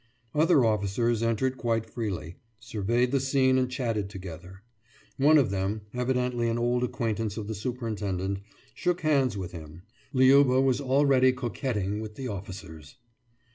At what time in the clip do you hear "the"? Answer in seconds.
3.11-3.19, 7.45-7.53, 12.15-12.27